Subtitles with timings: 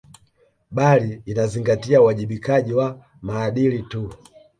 [0.71, 4.13] Bali inazingatia uwajibikaji wa maadili tu